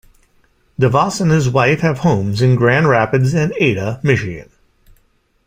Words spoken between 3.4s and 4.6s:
Ada, Michigan.